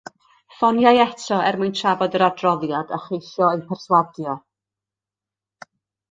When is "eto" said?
1.01-1.35